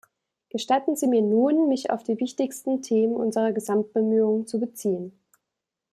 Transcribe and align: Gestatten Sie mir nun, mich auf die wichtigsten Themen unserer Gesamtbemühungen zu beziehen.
Gestatten 0.49 0.95
Sie 0.95 1.05
mir 1.05 1.21
nun, 1.21 1.67
mich 1.69 1.91
auf 1.91 2.01
die 2.01 2.19
wichtigsten 2.19 2.81
Themen 2.81 3.15
unserer 3.15 3.51
Gesamtbemühungen 3.53 4.47
zu 4.47 4.59
beziehen. 4.59 5.11